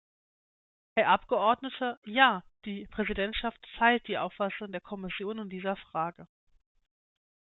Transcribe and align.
Herr 0.95 1.09
Abgeordneter, 1.09 1.99
ja, 2.07 2.43
die 2.65 2.87
Präsidentschaft 2.87 3.59
teilt 3.77 4.07
die 4.07 4.17
Auffassung 4.17 4.71
der 4.71 4.81
Kommission 4.81 5.37
in 5.37 5.49
dieser 5.51 5.75
Frage. 5.75 6.27